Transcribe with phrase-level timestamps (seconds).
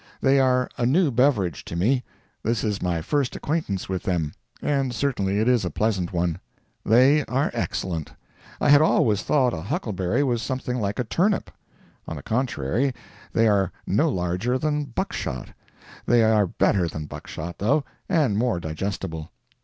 [0.19, 2.03] They are a new beverage to me.
[2.41, 6.39] This is my first acquaintance with them, and certainly it is a pleasant one.
[6.83, 8.11] They are excellent.
[8.59, 11.51] I had always thought a huckleberry was something like a turnip.
[12.07, 12.95] On the contrary,
[13.31, 15.49] they are no larger than buckshot.
[16.07, 19.31] They are better than buckshot, though, and more digestible.